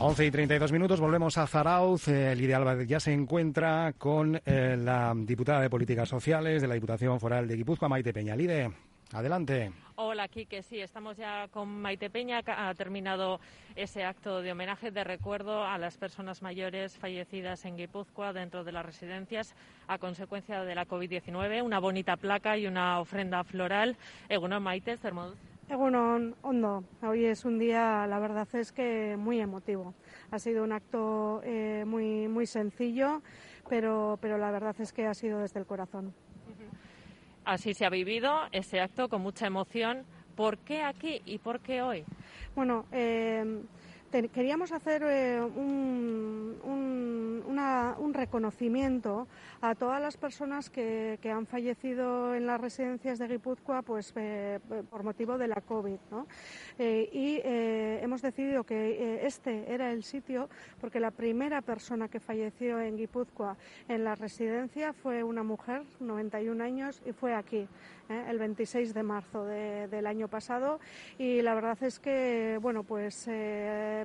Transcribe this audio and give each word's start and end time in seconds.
11 0.00 0.26
y 0.26 0.30
32 0.30 0.70
minutos, 0.70 1.00
volvemos 1.00 1.38
a 1.38 1.46
Zarauz. 1.48 2.06
Eh, 2.06 2.32
Lidia 2.36 2.56
Álvarez 2.58 2.86
ya 2.86 3.00
se 3.00 3.12
encuentra 3.12 3.92
con 3.98 4.40
eh, 4.46 4.76
la 4.78 5.12
diputada 5.16 5.60
de 5.60 5.68
Políticas 5.68 6.08
Sociales 6.08 6.62
de 6.62 6.68
la 6.68 6.74
Diputación 6.74 7.18
Foral 7.18 7.48
de 7.48 7.56
Guipúzcoa, 7.56 7.88
Maite 7.88 8.12
Peña. 8.12 8.36
Lide, 8.36 8.70
adelante. 9.12 9.72
Hola, 9.96 10.28
Quique. 10.28 10.62
Sí, 10.62 10.78
estamos 10.78 11.16
ya 11.16 11.48
con 11.48 11.68
Maite 11.68 12.10
Peña. 12.10 12.42
Ha 12.46 12.72
terminado 12.74 13.40
ese 13.74 14.04
acto 14.04 14.40
de 14.40 14.52
homenaje, 14.52 14.92
de 14.92 15.02
recuerdo 15.02 15.64
a 15.64 15.76
las 15.78 15.96
personas 15.96 16.42
mayores 16.42 16.96
fallecidas 16.96 17.64
en 17.64 17.76
Guipúzcoa 17.76 18.32
dentro 18.32 18.62
de 18.62 18.70
las 18.70 18.86
residencias 18.86 19.56
a 19.88 19.98
consecuencia 19.98 20.62
de 20.62 20.76
la 20.76 20.86
COVID-19. 20.86 21.60
Una 21.64 21.80
bonita 21.80 22.16
placa 22.16 22.56
y 22.56 22.68
una 22.68 23.00
ofrenda 23.00 23.42
floral. 23.42 23.96
Egunon, 24.28 24.62
Maite, 24.62 24.96
Zermoduz. 24.96 25.57
Egunon, 25.68 26.34
Hondo, 26.40 26.82
hoy 27.02 27.26
es 27.26 27.44
un 27.44 27.58
día, 27.58 28.06
la 28.06 28.18
verdad 28.18 28.48
es 28.54 28.72
que 28.72 29.16
muy 29.18 29.38
emotivo. 29.38 29.92
Ha 30.30 30.38
sido 30.38 30.64
un 30.64 30.72
acto 30.72 31.42
eh, 31.44 31.84
muy, 31.86 32.26
muy 32.26 32.46
sencillo, 32.46 33.20
pero, 33.68 34.18
pero 34.22 34.38
la 34.38 34.50
verdad 34.50 34.74
es 34.80 34.94
que 34.94 35.06
ha 35.06 35.12
sido 35.12 35.40
desde 35.40 35.60
el 35.60 35.66
corazón. 35.66 36.14
Así 37.44 37.74
se 37.74 37.84
ha 37.84 37.90
vivido 37.90 38.32
ese 38.50 38.80
acto 38.80 39.10
con 39.10 39.20
mucha 39.20 39.46
emoción. 39.46 40.04
¿Por 40.36 40.56
qué 40.56 40.82
aquí 40.82 41.20
y 41.26 41.36
por 41.36 41.60
qué 41.60 41.82
hoy? 41.82 42.04
Bueno, 42.56 42.86
eh, 42.90 43.62
queríamos 44.10 44.72
hacer 44.72 45.02
eh, 45.04 45.40
un, 45.40 45.88
reconocimiento 48.14 49.28
a 49.60 49.76
todas 49.76 50.00
las 50.02 50.16
personas 50.16 50.70
que, 50.70 51.18
han 51.24 51.46
fallecido 51.46 52.34
en 52.34 52.46
las 52.46 52.60
residencias 52.60 53.20
de 53.20 53.28
Guipúzcoa 53.28 53.82
pues, 53.82 54.12
eh, 54.16 54.58
por 54.90 55.04
motivo 55.04 55.38
de 55.38 55.46
la 55.46 55.60
COVID. 55.60 55.98
Eh, 56.78 57.08
y 57.12 57.40
hemos 57.44 58.22
decidido 58.22 58.64
que 58.64 59.24
este 59.24 59.72
era 59.72 59.92
el 59.92 60.02
sitio 60.02 60.48
porque 60.80 60.98
la 60.98 61.12
primera 61.12 61.62
persona 61.62 62.08
que 62.08 62.18
falleció 62.18 62.80
en 62.80 62.96
Guipúzcoa 62.96 63.56
en 63.86 64.02
la 64.02 64.16
residencia 64.16 64.92
fue 64.92 65.22
una 65.22 65.44
mujer, 65.44 65.82
91 66.00 66.64
años, 66.64 67.00
y 67.06 67.12
fue 67.12 67.34
aquí. 67.34 67.68
el 68.08 68.38
26 68.38 68.94
de 68.94 69.02
marzo 69.02 69.44
del 69.44 70.06
año 70.06 70.28
pasado 70.28 70.80
y 71.18 71.42
la 71.42 71.54
verdad 71.54 71.76
es 71.82 71.98
que 71.98 72.58
bueno 72.62 72.82
pues 72.82 73.28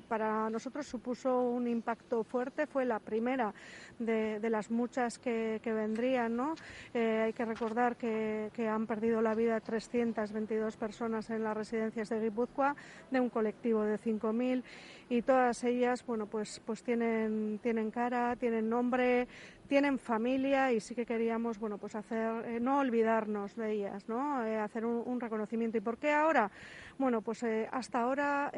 para 0.01 0.49
nosotros 0.49 0.87
supuso 0.87 1.41
un 1.41 1.67
impacto 1.67 2.23
fuerte. 2.23 2.67
Fue 2.67 2.85
la 2.85 2.99
primera 2.99 3.53
de, 3.99 4.39
las 4.49 4.71
muchas 4.71 5.19
que, 5.19 5.59
vendrían. 5.63 6.35
¿no? 6.35 6.55
Eh, 6.93 7.21
hay 7.25 7.33
que 7.33 7.45
recordar 7.45 7.95
que, 7.97 8.51
han 8.63 8.87
perdido 8.87 9.21
la 9.21 9.35
vida 9.35 9.59
322 9.59 10.77
personas 10.77 11.29
en 11.29 11.43
las 11.43 11.55
residencias 11.55 12.09
de 12.09 12.19
Guipúzcoa, 12.21 12.75
de 13.11 13.19
un 13.19 13.29
colectivo 13.29 13.83
de 13.83 13.99
5.000 13.99 14.63
y 15.09 15.21
todas 15.21 15.63
ellas 15.65 16.05
bueno 16.05 16.27
pues 16.27 16.61
pues 16.65 16.81
tienen 16.81 17.59
tienen 17.61 17.91
cara 17.91 18.35
tienen 18.37 18.69
nombre 18.69 19.27
tienen 19.73 19.97
familia 19.97 20.71
y 20.71 20.79
sí 20.79 20.93
que 20.93 21.03
queríamos 21.03 21.57
bueno 21.57 21.79
pues 21.79 21.95
hacer 21.95 22.45
eh, 22.45 22.59
no 22.59 22.77
olvidarnos 22.77 23.55
de 23.55 23.71
ellas 23.71 24.07
no 24.07 24.45
eh, 24.45 24.59
hacer 24.59 24.85
un, 24.85 25.19
reconocimiento. 25.19 25.79
Y 25.79 25.81
por 25.81 25.97
qué 25.97 26.11
ahora 26.11 26.51
bueno 26.99 27.23
pues 27.23 27.41
eh, 27.41 27.67
hasta 27.71 28.01
ahora 28.01 28.51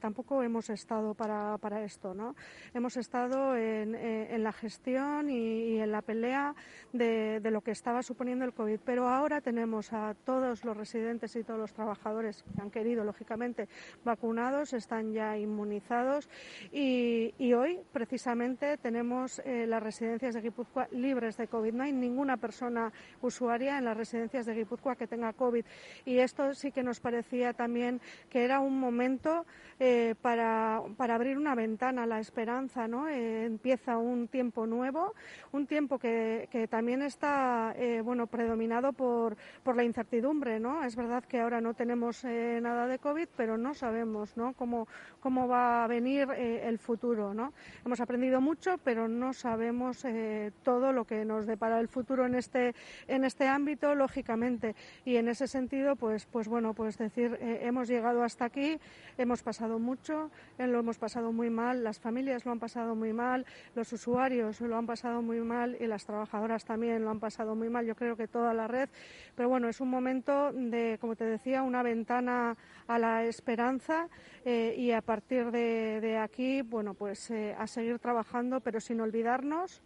tampoco 0.00 0.42
hemos 0.42 0.70
estado 0.70 1.12
para, 1.12 1.58
para 1.58 1.84
esto 1.84 2.14
no 2.14 2.34
hemos 2.72 2.96
estado 2.96 3.54
en, 3.56 3.94
en 3.94 4.42
la 4.42 4.52
gestión 4.52 5.28
y, 5.28 5.80
en 5.80 5.92
la 5.92 6.00
pelea 6.00 6.54
de, 6.94 7.40
de, 7.40 7.50
lo 7.50 7.60
que 7.60 7.72
estaba 7.72 8.02
suponiendo 8.02 8.46
el 8.46 8.54
covid. 8.54 8.80
Pero 8.84 9.06
ahora 9.06 9.42
tenemos 9.42 9.92
a 9.92 10.14
todos 10.24 10.64
los 10.64 10.76
residentes 10.76 11.36
y 11.36 11.44
todos 11.44 11.60
los 11.60 11.74
trabajadores 11.74 12.42
que 12.42 12.62
han 12.62 12.70
querido 12.70 13.04
lógicamente 13.04 13.68
vacunados 14.02 14.72
están 14.72 15.12
ya 15.12 15.36
inmunizados. 15.36 16.30
Y, 16.72 17.52
hoy 17.52 17.80
precisamente 17.92 18.76
tenemos 18.78 19.42
las 19.44 19.82
residencias 19.82 20.34
de 20.34 20.37
Guipúzcoa 20.40 20.88
libres 20.92 21.36
de 21.36 21.48
COVID. 21.48 21.72
No 21.72 21.84
hay 21.84 21.92
ninguna 21.92 22.36
persona 22.36 22.92
usuaria 23.20 23.78
en 23.78 23.84
las 23.84 23.96
residencias 23.96 24.46
de 24.46 24.54
Guipúzcoa 24.54 24.96
que 24.96 25.06
tenga 25.06 25.32
COVID. 25.32 25.64
Y 26.04 26.18
esto 26.18 26.54
sí 26.54 26.72
que 26.72 26.82
nos 26.82 27.00
parecía 27.00 27.52
también 27.52 28.00
que 28.30 28.44
era 28.44 28.60
un 28.60 28.78
momento 28.78 29.46
eh, 29.80 30.14
para, 30.20 30.82
para, 30.96 31.14
abrir 31.14 31.38
una 31.38 31.54
ventana 31.54 32.02
a 32.02 32.06
la 32.06 32.18
esperanza. 32.18 32.88
¿no? 32.88 33.08
Eh, 33.08 33.44
empieza 33.44 33.96
un 33.96 34.28
tiempo 34.28 34.66
nuevo, 34.66 35.14
un 35.52 35.66
tiempo 35.66 35.98
que, 35.98 36.48
que 36.50 36.66
también 36.66 37.02
está 37.02 37.74
eh, 37.76 38.00
bueno, 38.00 38.26
predominado 38.26 38.92
por, 38.92 39.36
por 39.62 39.76
la 39.76 39.84
incertidumbre. 39.84 40.58
¿no? 40.58 40.84
Es 40.84 40.96
verdad 40.96 41.24
que 41.24 41.40
ahora 41.40 41.60
no 41.60 41.74
tenemos 41.74 42.24
nada 42.24 42.86
de 42.86 42.98
COVID, 42.98 43.28
pero 43.36 43.56
no 43.56 43.74
sabemos 43.74 44.36
¿no? 44.36 44.52
Cómo, 44.54 44.88
cómo 45.20 45.46
va 45.46 45.84
a 45.84 45.86
venir 45.86 46.28
el 46.30 46.78
futuro. 46.78 47.32
¿no? 47.34 47.52
Hemos 47.84 48.00
aprendido 48.00 48.40
mucho, 48.40 48.78
pero 48.78 49.08
no 49.08 49.32
sabemos 49.32 50.04
eh, 50.20 50.50
todo 50.64 50.92
lo 50.92 51.04
que 51.04 51.24
nos 51.24 51.46
depara 51.46 51.78
el 51.78 51.86
futuro 51.86 52.26
en 52.26 52.34
este, 52.34 52.74
en 53.06 53.24
este 53.24 53.46
ámbito, 53.46 53.94
lógicamente. 53.94 54.74
Y 55.04 55.14
en 55.14 55.28
ese 55.28 55.46
sentido, 55.46 55.94
pues, 55.94 56.26
pues 56.26 56.48
bueno, 56.48 56.74
pues 56.74 56.98
decir, 56.98 57.38
eh, 57.40 57.60
hemos 57.62 57.86
llegado 57.86 58.24
hasta 58.24 58.46
aquí, 58.46 58.80
hemos 59.16 59.44
pasado 59.44 59.78
mucho, 59.78 60.32
eh, 60.58 60.66
lo 60.66 60.80
hemos 60.80 60.98
pasado 60.98 61.30
muy 61.30 61.50
mal, 61.50 61.84
las 61.84 62.00
familias 62.00 62.44
lo 62.44 62.50
han 62.50 62.58
pasado 62.58 62.96
muy 62.96 63.12
mal, 63.12 63.46
los 63.76 63.92
usuarios 63.92 64.60
lo 64.60 64.76
han 64.76 64.86
pasado 64.86 65.22
muy 65.22 65.38
mal 65.40 65.76
y 65.78 65.86
las 65.86 66.04
trabajadoras 66.04 66.64
también 66.64 67.04
lo 67.04 67.10
han 67.10 67.20
pasado 67.20 67.54
muy 67.54 67.68
mal, 67.68 67.86
yo 67.86 67.94
creo 67.94 68.16
que 68.16 68.26
toda 68.26 68.52
la 68.54 68.66
red. 68.66 68.88
Pero 69.36 69.48
bueno, 69.48 69.68
es 69.68 69.80
un 69.80 69.88
momento 69.88 70.52
de, 70.52 70.98
como 71.00 71.14
te 71.14 71.26
decía, 71.26 71.62
una 71.62 71.84
ventana 71.84 72.56
a 72.88 72.98
la 72.98 73.24
esperanza 73.24 74.08
y 74.44 74.92
a 74.92 75.02
partir 75.02 75.50
de, 75.50 76.00
de 76.00 76.16
aquí, 76.16 76.62
bueno, 76.62 76.94
pues 76.94 77.30
a 77.30 77.66
seguir 77.66 77.98
trabajando, 77.98 78.60
pero 78.60 78.80
sin 78.80 79.00
olvidarnos 79.00 79.82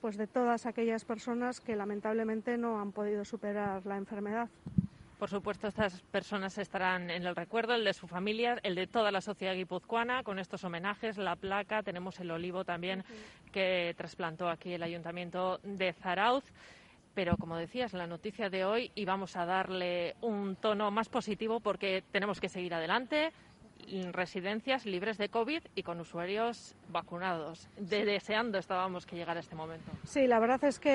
pues 0.00 0.16
de 0.16 0.26
todas 0.26 0.66
aquellas 0.66 1.04
personas 1.04 1.60
que 1.60 1.76
lamentablemente 1.76 2.56
no 2.56 2.80
han 2.80 2.92
podido 2.92 3.24
superar 3.24 3.84
la 3.86 3.96
enfermedad. 3.96 4.48
Por 5.18 5.30
supuesto, 5.30 5.66
estas 5.66 6.02
personas 6.02 6.58
estarán 6.58 7.08
en 7.08 7.26
el 7.26 7.34
recuerdo, 7.34 7.74
el 7.74 7.84
de 7.84 7.94
su 7.94 8.06
familia, 8.06 8.58
el 8.62 8.74
de 8.74 8.86
toda 8.86 9.10
la 9.10 9.22
sociedad 9.22 9.54
guipuzcoana, 9.54 10.22
con 10.22 10.38
estos 10.38 10.62
homenajes, 10.64 11.16
la 11.16 11.36
placa, 11.36 11.82
tenemos 11.82 12.20
el 12.20 12.30
olivo 12.30 12.64
también 12.64 13.02
que 13.50 13.94
trasplantó 13.96 14.50
aquí 14.50 14.74
el 14.74 14.82
ayuntamiento 14.82 15.58
de 15.62 15.94
Zarauz. 15.94 16.44
Pero, 17.14 17.38
como 17.38 17.56
decías, 17.56 17.94
la 17.94 18.06
noticia 18.06 18.50
de 18.50 18.66
hoy, 18.66 18.90
y 18.94 19.06
vamos 19.06 19.36
a 19.36 19.46
darle 19.46 20.16
un 20.20 20.54
tono 20.54 20.90
más 20.90 21.08
positivo 21.08 21.60
porque 21.60 22.04
tenemos 22.12 22.38
que 22.38 22.50
seguir 22.50 22.74
adelante, 22.74 23.32
residencias 24.12 24.84
libres 24.84 25.16
de 25.16 25.30
COVID 25.30 25.62
y 25.74 25.82
con 25.82 26.00
usuarios 26.00 26.74
vacunados. 26.88 27.68
De, 27.76 28.04
deseando 28.04 28.58
estábamos 28.58 29.06
que 29.06 29.16
llegara 29.16 29.40
este 29.40 29.54
momento. 29.54 29.90
Sí, 30.04 30.26
la 30.26 30.38
verdad 30.38 30.62
es 30.64 30.78
que 30.78 30.92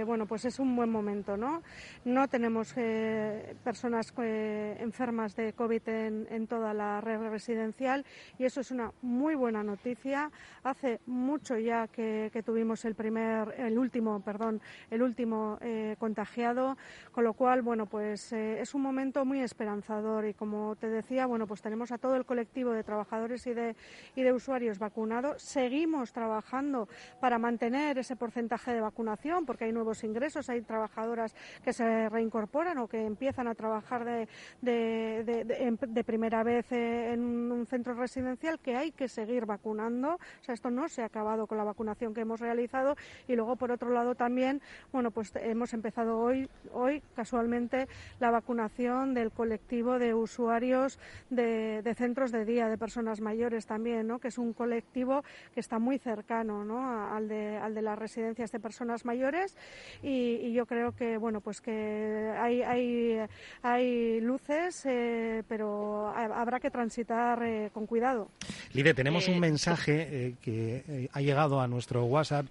eh, 0.00 0.04
bueno, 0.04 0.26
pues 0.26 0.44
es 0.44 0.58
un 0.58 0.74
buen 0.74 0.90
momento, 0.90 1.36
¿no? 1.36 1.62
No 2.04 2.28
tenemos 2.28 2.74
eh, 2.76 3.54
personas 3.62 4.12
eh, 4.18 4.76
enfermas 4.80 5.36
de 5.36 5.52
COVID 5.52 5.88
en, 5.88 6.46
toda 6.46 6.74
la 6.74 7.00
red 7.00 7.20
residencial 7.30 8.04
y 8.38 8.44
eso 8.44 8.60
es 8.60 8.70
una 8.70 8.92
muy 9.02 9.34
buena 9.34 9.62
noticia. 9.62 10.30
Hace 10.62 11.00
mucho 11.06 11.56
ya 11.58 11.88
que, 11.88 12.30
tuvimos 12.44 12.84
el 12.84 12.94
primer, 12.94 13.54
el 13.58 13.78
último, 13.78 14.20
perdón, 14.20 14.60
el 14.90 15.02
último 15.02 15.58
contagiado, 15.98 16.76
con 17.12 17.24
lo 17.24 17.32
cual, 17.32 17.62
bueno, 17.62 17.86
pues 17.86 18.32
es 18.32 18.74
un 18.74 18.82
momento 18.82 19.24
muy 19.24 19.40
esperanzador 19.40 20.26
y 20.26 20.34
como 20.34 20.76
te 20.76 20.88
decía, 20.88 21.26
bueno, 21.26 21.46
pues 21.46 21.62
tenemos 21.62 21.92
a 21.92 21.98
todo 21.98 22.16
el 22.16 22.26
colectivo 22.26 22.72
de 22.72 22.84
trabajadores 22.84 23.46
y 23.46 23.54
de, 23.54 23.74
y 24.14 24.22
de 24.22 24.32
usuarios 24.32 24.78
vacunados. 24.78 25.03
Seguimos 25.36 26.12
trabajando 26.12 26.88
para 27.20 27.38
mantener 27.38 27.98
ese 27.98 28.16
porcentaje 28.16 28.72
de 28.72 28.80
vacunación 28.80 29.44
porque 29.46 29.64
hay 29.64 29.72
nuevos 29.72 30.02
ingresos, 30.04 30.48
hay 30.48 30.62
trabajadoras 30.62 31.34
que 31.62 31.72
se 31.72 32.08
reincorporan 32.08 32.78
o 32.78 32.88
que 32.88 33.04
empiezan 33.04 33.48
a 33.48 33.54
trabajar 33.54 34.04
de, 34.04 34.28
primera 36.04 36.42
vez 36.42 36.70
en 36.72 37.52
un 37.52 37.66
centro 37.66 37.94
residencial 37.94 38.58
que 38.58 38.76
hay 38.76 38.92
que 38.92 39.08
seguir 39.08 39.46
vacunando. 39.46 40.14
O 40.14 40.44
sea, 40.44 40.54
esto 40.54 40.70
no 40.70 40.88
se 40.88 41.02
ha 41.02 41.06
acabado 41.06 41.46
con 41.46 41.58
la 41.58 41.64
vacunación 41.64 42.14
que 42.14 42.22
hemos 42.22 42.40
realizado 42.40 42.96
y 43.28 43.36
luego, 43.36 43.56
por 43.56 43.72
otro 43.72 43.90
lado, 43.90 44.14
también, 44.14 44.60
bueno, 44.92 45.10
pues 45.10 45.32
hemos 45.36 45.72
empezado 45.74 46.18
hoy, 46.18 46.48
hoy 46.72 47.02
casualmente, 47.14 47.88
la 48.20 48.30
vacunación 48.30 49.14
del 49.14 49.30
colectivo 49.30 49.98
de 49.98 50.14
usuarios 50.14 50.98
de 51.30 51.64
de 51.82 51.94
centros 51.94 52.32
de 52.32 52.44
día 52.44 52.68
de 52.68 52.78
personas 52.78 53.20
mayores 53.20 53.66
también, 53.66 54.06
¿no? 54.06 54.18
que 54.18 54.28
es 54.28 54.38
un 54.38 54.52
colectivo 54.52 54.93
que 54.94 55.60
está 55.60 55.78
muy 55.78 55.98
cercano 55.98 56.64
¿no? 56.64 57.12
al, 57.12 57.28
de, 57.28 57.56
al 57.56 57.74
de 57.74 57.82
las 57.82 57.98
residencias 57.98 58.52
de 58.52 58.60
personas 58.60 59.04
mayores 59.04 59.56
y, 60.02 60.52
yo 60.54 60.66
creo 60.66 60.92
que 60.92 61.16
bueno 61.16 61.40
pues 61.40 61.60
que 61.60 62.32
hay, 62.38 62.62
hay, 62.62 63.18
hay 63.62 64.20
luces, 64.20 64.86
eh, 64.86 65.42
pero 65.48 66.08
habrá 66.08 66.60
que 66.60 66.70
transitar 66.70 67.42
eh, 67.42 67.70
con 67.72 67.86
cuidado. 67.86 68.28
Lide, 68.72 68.94
tenemos 68.94 69.26
un 69.26 69.40
mensaje 69.40 70.36
que 70.40 71.08
ha 71.12 71.20
llegado 71.20 71.60
a 71.60 71.66
nuestro 71.66 72.04
WhatsApp 72.04 72.46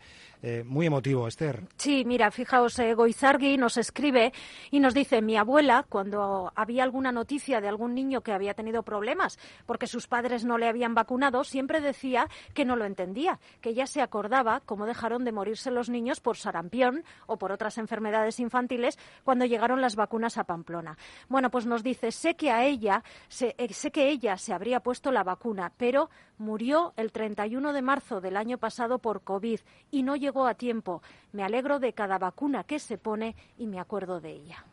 eh, 0.46 0.66
muy 0.66 0.88
emotivo, 0.88 1.26
Esther. 1.26 1.64
Sí, 1.78 2.04
mira, 2.06 2.30
fijaos, 2.30 2.78
eh, 2.80 2.94
Goizargui 2.94 3.56
nos 3.56 3.78
escribe 3.78 4.34
y 4.72 4.82
nos 4.82 4.94
dice, 4.94 5.22
mi 5.22 5.38
abuela, 5.38 5.86
cuando 5.88 6.52
había 6.54 6.84
alguna 6.84 7.14
noticia 7.14 7.62
de 7.62 7.70
algún 7.70 7.96
niño 7.96 8.20
que 8.22 8.34
había 8.34 8.54
tenido 8.54 8.84
problemas 8.84 9.40
porque 9.66 9.88
sus 9.88 10.08
padres 10.08 10.44
no 10.44 10.58
le 10.58 10.68
habían 10.68 10.96
vacunado, 10.96 11.46
siempre 11.46 11.80
decía 11.80 12.28
que 12.54 12.66
no 12.66 12.76
lo 12.76 12.84
entendía, 12.84 13.40
que 13.62 13.74
ya 13.74 13.88
se 13.88 14.02
acordaba 14.02 14.60
cómo 14.66 14.86
dejaron 14.86 15.24
de 15.24 15.32
morirse 15.32 15.72
los 15.72 15.90
niños 15.90 16.20
por 16.20 16.36
sarampión 16.36 17.06
o 17.26 17.38
por 17.38 17.54
otras 17.54 17.78
enfermedades 17.78 18.42
infantiles 18.42 19.00
cuando 19.24 19.46
llegaron 19.46 19.80
las 19.80 19.96
vacunas 19.96 20.38
a 20.38 20.44
Pamplona. 20.44 20.98
Bueno, 21.30 21.52
pues 21.52 21.66
nos 21.66 21.84
dice, 21.84 22.12
sé 22.12 22.36
que 22.36 22.52
a 22.52 22.66
ella, 22.66 23.06
sé, 23.30 23.56
eh, 23.58 23.74
sé 23.74 23.92
que 23.92 24.10
ella 24.10 24.36
se 24.36 24.54
habría 24.54 24.82
puesto 24.82 25.10
la 25.10 25.24
vacuna, 25.24 25.72
pero 25.78 26.10
murió 26.38 26.92
el 26.98 27.14
31 27.14 27.72
de 27.72 27.82
marzo 27.82 28.20
del 28.20 28.36
año 28.36 28.58
pasado 28.58 29.00
por 29.00 29.22
COVID 29.22 29.62
y 29.90 30.04
no 30.04 30.18
llegó 30.18 30.33
a 30.46 30.56
tiempo. 30.56 31.02
Me 31.32 31.44
alegro 31.44 31.80
de 31.80 31.94
cada 31.94 32.18
vacuna 32.18 32.64
que 32.64 32.80
se 32.80 32.98
pone 32.98 33.36
y 33.58 33.68
me 33.68 33.80
acuerdo 33.80 34.20
de 34.20 34.32
ella. 34.32 34.64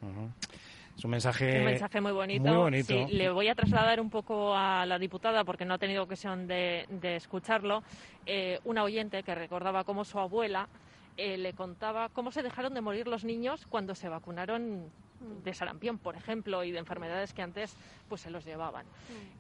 Es 0.96 1.04
un 1.04 1.10
mensaje, 1.10 1.60
un 1.60 1.64
mensaje 1.66 2.00
muy 2.00 2.12
bonito. 2.12 2.68
le 2.70 3.30
voy 3.30 3.48
a 3.48 3.54
trasladar 3.54 4.00
un 4.00 4.10
poco 4.10 4.54
a 4.54 4.84
la 4.86 4.98
diputada, 4.98 5.44
porque 5.44 5.64
no 5.64 5.74
ha 5.74 5.78
tenido 5.78 6.02
ocasión 6.02 6.46
de, 6.46 6.86
escucharlo, 7.02 7.82
eh, 8.26 8.58
una 8.64 8.82
oyente 8.82 9.22
que 9.22 9.34
recordaba 9.34 9.84
cómo 9.84 10.04
su 10.04 10.18
abuela 10.18 10.68
eh, 11.16 11.36
le 11.36 11.52
contaba 11.52 12.08
cómo 12.08 12.30
se 12.32 12.42
dejaron 12.42 12.72
de 12.74 12.80
morir 12.80 13.06
los 13.06 13.24
niños 13.24 13.66
cuando 13.66 13.94
se 13.94 14.08
vacunaron 14.08 14.90
de 15.20 15.54
sarampión, 15.54 15.98
por 15.98 16.16
ejemplo, 16.16 16.64
y 16.64 16.70
de 16.70 16.78
enfermedades 16.78 17.32
que 17.32 17.42
antes 17.42 17.76
pues 18.08 18.22
se 18.22 18.30
los 18.30 18.44
llevaban. 18.44 18.86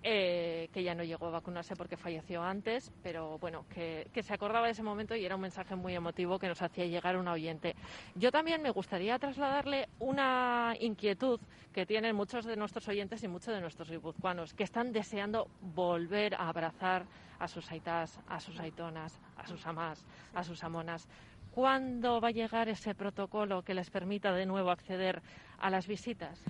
Eh, 0.02 0.68
que 0.72 0.82
ya 0.82 0.94
no 0.94 1.02
llegó 1.02 1.26
a 1.26 1.30
vacunarse 1.30 1.76
porque 1.76 1.96
falleció 1.96 2.42
antes, 2.42 2.92
pero 3.02 3.38
bueno, 3.38 3.64
que, 3.68 4.08
se 4.22 4.34
acordaba 4.34 4.66
de 4.66 4.72
ese 4.72 4.82
momento 4.82 5.16
y 5.16 5.24
era 5.24 5.34
un 5.34 5.40
mensaje 5.40 5.74
muy 5.74 5.94
emotivo 5.94 6.38
que 6.38 6.48
nos 6.48 6.62
hacía 6.62 6.86
llegar 6.86 7.16
un 7.16 7.28
oyente. 7.28 7.74
Yo 8.14 8.30
también 8.30 8.62
me 8.62 8.70
gustaría 8.70 9.18
trasladarle 9.18 9.88
una 9.98 10.74
inquietud 10.78 11.40
que 11.72 11.86
tienen 11.86 12.14
muchos 12.14 12.44
de 12.44 12.56
nuestros 12.56 12.86
oyentes 12.88 13.22
y 13.22 13.28
muchos 13.28 13.54
de 13.54 13.60
nuestros 13.60 13.90
guipuzcoanos, 13.90 14.54
que 14.54 14.64
están 14.64 14.92
deseando 14.92 15.48
volver 15.60 16.34
a 16.34 16.48
abrazar 16.48 17.06
a 17.38 17.48
sus 17.48 17.70
aitas, 17.70 18.20
a 18.28 18.38
sus 18.38 18.60
aitonas, 18.60 19.18
a 19.36 19.46
sus 19.46 19.66
amás, 19.66 20.04
a 20.34 20.44
sus 20.44 20.62
amonas. 20.62 21.08
¿Cuándo 21.50 22.20
va 22.20 22.28
a 22.28 22.32
llegar 22.32 22.68
ese 22.68 22.94
protocolo 22.94 23.62
que 23.62 23.74
les 23.74 23.90
permita 23.90 24.32
de 24.32 24.46
nuevo 24.46 24.70
acceder 24.70 25.20
a 25.58 25.70
las 25.70 25.86
visitas? 25.86 26.40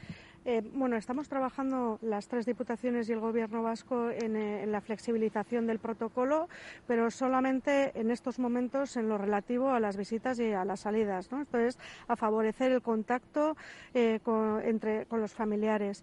Eh, 0.52 0.62
bueno, 0.74 0.96
estamos 0.96 1.28
trabajando 1.28 2.00
las 2.02 2.26
tres 2.26 2.44
diputaciones 2.44 3.08
y 3.08 3.12
el 3.12 3.20
Gobierno 3.20 3.62
vasco 3.62 4.10
eh, 4.10 4.18
en, 4.24 4.72
la 4.72 4.80
flexibilización 4.80 5.68
del 5.68 5.78
protocolo, 5.78 6.48
pero 6.88 7.08
solamente 7.12 7.92
en 7.94 8.10
estos 8.10 8.40
momentos 8.40 8.96
en 8.96 9.08
lo 9.08 9.16
relativo 9.16 9.70
a 9.70 9.78
las 9.78 9.96
visitas 9.96 10.40
y 10.40 10.50
a 10.50 10.64
las 10.64 10.80
salidas. 10.80 11.30
¿no? 11.30 11.42
Esto 11.42 11.58
es 11.58 11.78
a 12.08 12.16
favorecer 12.16 12.72
el 12.72 12.82
contacto 12.82 13.56
eh, 13.94 14.18
con, 14.24 14.60
entre, 14.64 15.06
con 15.06 15.20
los 15.20 15.32
familiares, 15.32 16.02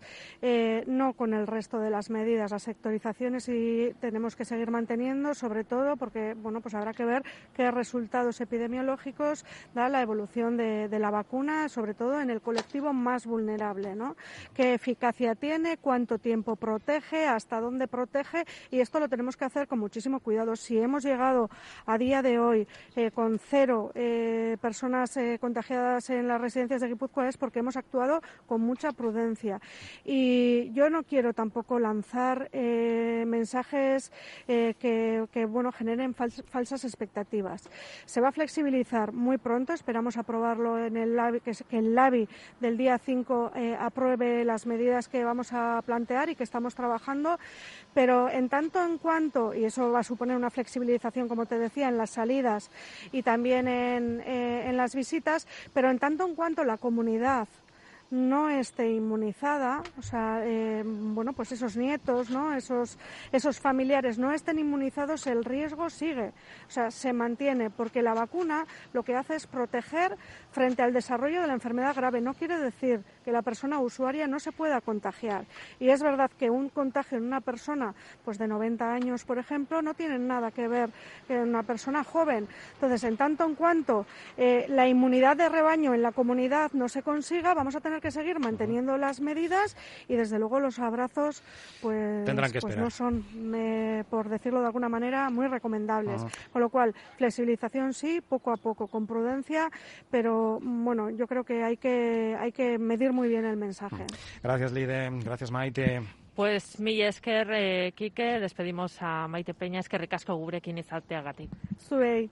no 0.88 1.12
con 1.12 1.34
el 1.34 1.46
resto 1.46 1.80
de 1.80 1.90
las 1.90 2.10
medidas. 2.10 2.52
Las 2.52 2.64
sectorizaciones 2.64 3.50
y 3.50 3.94
tenemos 4.00 4.38
que 4.38 4.46
seguir 4.46 4.72
manteniendo, 4.72 5.34
sobre 5.34 5.66
todo 5.66 5.98
porque 5.98 6.36
bueno, 6.36 6.62
pues 6.62 6.74
habrá 6.74 6.94
que 6.94 7.04
ver 7.04 7.24
qué 7.54 7.70
resultados 7.70 8.40
epidemiológicos 8.40 9.44
da 9.76 9.90
la 9.90 10.02
evolución 10.02 10.56
de, 10.56 10.88
de 10.88 11.00
la 11.00 11.12
vacuna, 11.12 11.68
sobre 11.68 11.94
todo 11.94 12.22
en 12.22 12.30
el 12.30 12.40
colectivo 12.40 12.94
más 12.94 13.26
vulnerable. 13.26 13.94
¿no? 13.94 14.16
Qué 14.54 14.74
eficacia 14.74 15.36
tiene, 15.36 15.78
cuánto 15.78 16.18
tiempo 16.18 16.56
protege, 16.56 17.28
hasta 17.28 17.60
dónde 17.60 17.88
protege 17.88 18.46
y 18.72 18.80
esto 18.80 19.00
lo 19.00 19.10
tenemos 19.10 19.38
que 19.38 19.46
hacer 19.46 19.68
con 19.68 19.80
muchísimo 19.80 20.20
cuidado. 20.20 20.56
Si 20.56 20.78
hemos 20.78 21.04
llegado 21.04 21.50
a 21.86 21.98
día 21.98 22.22
de 22.22 22.40
hoy 22.40 22.68
eh, 22.96 23.12
con 23.12 23.40
cero 23.40 23.92
eh, 23.96 24.58
personas 24.62 25.16
eh, 25.18 25.38
contagiadas 25.40 26.10
en 26.10 26.28
las 26.28 26.42
residencias 26.42 26.82
de 26.82 26.88
Guipúzcoa 26.88 27.28
es 27.28 27.38
porque 27.38 27.60
hemos 27.60 27.78
actuado 27.78 28.22
con 28.46 28.62
mucha 28.62 28.92
prudencia. 28.92 29.60
Y 30.04 30.72
yo 30.74 30.90
no 30.90 31.04
quiero 31.04 31.34
tampoco 31.34 31.80
lanzar 31.80 32.50
mensajes 32.54 34.12
que, 34.46 35.48
bueno, 35.50 35.72
generen 35.72 36.14
falsas 36.14 36.84
expectativas. 36.84 37.70
Se 38.06 38.22
va 38.22 38.30
a 38.30 38.32
flexibilizar 38.32 39.12
muy 39.14 39.38
pronto, 39.38 39.74
esperamos 39.74 40.18
aprobarlo 40.18 40.84
en 40.84 40.98
el 40.98 41.16
LABI, 41.16 41.42
que, 41.42 41.52
que 41.70 41.78
el 41.78 41.96
LABI 41.96 42.28
del 42.60 42.78
día 42.78 42.98
5 42.98 43.52
apruebe 43.80 44.17
las 44.18 44.66
medidas 44.66 45.08
que 45.08 45.24
vamos 45.24 45.54
a 45.54 45.82
plantear 45.86 46.30
y 46.30 46.36
que 46.36 46.44
estamos 46.44 46.76
trabajando, 46.76 47.40
pero 47.94 48.30
en 48.30 48.50
tanto 48.50 48.84
en 48.84 48.98
cuanto, 48.98 49.54
y 49.54 49.66
eso 49.66 49.92
va 49.92 50.00
a 50.00 50.04
suponer 50.04 50.36
una 50.36 50.50
flexibilización, 50.50 51.28
como 51.28 51.46
te 51.46 51.60
decía, 51.60 51.88
en 51.90 51.98
las 51.98 52.12
salidas 52.12 52.70
y 53.12 53.24
también 53.24 53.68
en, 53.68 54.22
eh, 54.22 54.70
en 54.70 54.78
las 54.78 54.96
visitas, 54.96 55.48
pero 55.74 55.90
en 55.90 56.00
tanto 56.00 56.26
en 56.26 56.36
cuanto 56.36 56.64
la 56.64 56.78
comunidad 56.78 57.48
no 58.10 58.50
esté 58.50 58.92
inmunizada, 58.92 59.84
o 59.98 60.02
sea, 60.02 60.42
eh, 60.44 60.84
bueno, 60.86 61.34
pues 61.34 61.52
esos 61.52 61.76
nietos, 61.76 62.30
¿no? 62.30 62.54
Esos, 62.54 62.98
esos 63.32 63.60
familiares 63.60 64.18
no 64.18 64.32
estén 64.32 64.60
inmunizados, 64.60 65.28
el 65.28 65.44
riesgo 65.44 65.90
sigue, 65.90 66.32
o 66.68 66.72
sea, 66.72 66.90
se 66.92 67.12
mantiene, 67.12 67.70
porque 67.70 68.02
la 68.02 68.14
vacuna 68.14 68.66
lo 68.94 69.04
que 69.04 69.16
hace 69.16 69.36
es 69.36 69.48
proteger 69.48 70.16
frente 70.52 70.82
al 70.82 70.94
desarrollo 70.94 71.42
de 71.42 71.48
la 71.48 71.54
enfermedad 71.54 71.96
grave. 71.96 72.22
No 72.22 72.34
quiere 72.34 72.58
decir 72.58 73.04
que 73.26 73.32
la 73.32 73.42
persona 73.42 73.80
usuaria 73.80 74.28
no 74.28 74.40
se 74.40 74.52
pueda 74.52 74.82
contagiar. 74.82 75.46
Y 75.80 75.90
es 75.90 76.02
verdad 76.02 76.32
que 76.38 76.50
un 76.50 76.70
contagio 76.70 77.18
en 77.18 77.26
una 77.26 77.42
persona, 77.42 77.94
pues 78.24 78.38
de 78.38 78.48
90 78.48 78.92
años, 78.92 79.26
por 79.26 79.38
ejemplo, 79.38 79.82
no 79.82 79.94
tiene 79.94 80.18
nada 80.18 80.52
que 80.52 80.68
ver 80.68 80.90
en 81.28 81.40
una 81.40 81.64
persona 81.64 82.04
joven. 82.04 82.48
Entonces, 82.74 83.04
en 83.04 83.18
tanto 83.18 83.46
en 83.46 83.56
cuanto 83.56 84.06
eh, 84.38 84.66
la 84.70 84.88
inmunidad 84.88 85.36
de 85.36 85.50
rebaño 85.50 85.94
en 85.94 86.02
la 86.02 86.12
comunidad 86.12 86.72
no 86.74 86.88
se 86.88 87.04
consiga, 87.04 87.54
vamos 87.54 87.76
a 87.76 87.82
tener 87.82 87.97
que 88.02 88.12
seguir 88.12 88.40
manteniendo 88.40 88.98
las 88.98 89.20
medidas 89.22 89.76
y 90.08 90.16
desde 90.16 90.40
luego 90.40 90.60
los 90.60 90.80
abrazos 90.80 91.44
pues, 91.82 92.30
pues 92.62 92.78
no 92.78 92.90
son, 92.90 93.26
eh, 93.56 94.04
por 94.10 94.30
decirlo 94.30 94.62
de 94.62 94.68
alguna 94.68 94.90
manera, 94.90 95.30
muy 95.30 95.48
recomendables. 95.48 96.24
Con 96.52 96.62
lo 96.62 96.70
cual, 96.70 96.94
flexibilización 97.18 97.94
sí, 97.94 98.22
poco 98.22 98.52
a 98.52 98.58
poco, 98.58 98.88
con 98.88 99.08
prudencia, 99.08 99.70
pero 100.10 100.60
bueno, 100.62 101.10
yo 101.10 101.28
creo 101.28 101.44
que 101.44 101.64
hay 101.64 101.78
que, 101.78 102.36
hay 102.40 102.52
que 102.52 102.78
medir 102.78 103.14
muy 103.14 103.28
bien 103.28 103.46
el 103.46 103.58
mensaje. 103.58 104.06
Gracias, 104.44 104.72
Lide. 104.72 105.10
Gracias, 105.24 105.52
Maite. 105.52 106.02
Pues 106.36 106.80
mi 106.80 107.02
esker, 107.02 107.50
eh, 107.52 107.94
Kike, 107.96 108.40
despedimos 108.40 109.02
a 109.02 109.28
Maite 109.28 109.56
Peña, 109.56 109.80
es 109.80 109.90
que 109.90 109.98
recasco 109.98 110.36
gurekin 110.36 110.78
izateagatik. 110.78 111.50
Zuei. 111.80 112.30